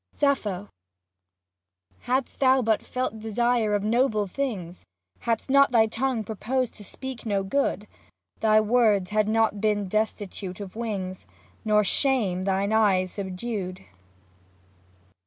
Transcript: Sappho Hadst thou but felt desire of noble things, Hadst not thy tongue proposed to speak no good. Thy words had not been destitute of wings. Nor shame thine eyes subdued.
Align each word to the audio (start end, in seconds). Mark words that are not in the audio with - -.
Sappho 0.15 0.69
Hadst 1.99 2.39
thou 2.39 2.63
but 2.63 2.81
felt 2.81 3.19
desire 3.19 3.75
of 3.75 3.83
noble 3.83 4.25
things, 4.25 4.83
Hadst 5.19 5.47
not 5.47 5.69
thy 5.69 5.85
tongue 5.85 6.23
proposed 6.23 6.73
to 6.77 6.83
speak 6.83 7.23
no 7.23 7.43
good. 7.43 7.87
Thy 8.39 8.59
words 8.61 9.11
had 9.11 9.27
not 9.27 9.61
been 9.61 9.87
destitute 9.87 10.59
of 10.59 10.75
wings. 10.75 11.27
Nor 11.63 11.83
shame 11.83 12.45
thine 12.45 12.73
eyes 12.73 13.11
subdued. 13.11 13.85